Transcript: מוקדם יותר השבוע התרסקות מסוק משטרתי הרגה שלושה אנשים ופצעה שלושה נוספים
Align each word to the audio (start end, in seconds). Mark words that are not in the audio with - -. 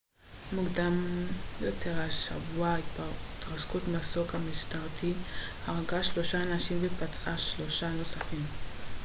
מוקדם 0.53 1.05
יותר 1.61 2.01
השבוע 2.01 2.75
התרסקות 2.75 3.81
מסוק 3.95 4.35
משטרתי 4.35 5.13
הרגה 5.67 6.03
שלושה 6.03 6.43
אנשים 6.43 6.77
ופצעה 6.81 7.37
שלושה 7.37 7.89
נוספים 7.89 8.41